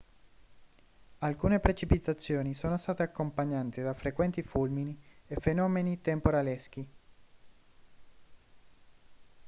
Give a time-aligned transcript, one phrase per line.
[1.19, 6.89] alcune precipitazioni sono state accompagnate da frequenti fulmini e fenomeni temporaleschi